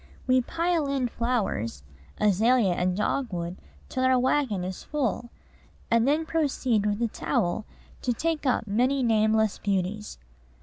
[0.25, 1.83] We pile in flowers
[2.19, 3.57] azalea and dogwood
[3.87, 5.29] till our wagon is full,
[5.91, 7.65] and then proceed with a trowel
[8.01, 10.17] to take up many nameless beauties.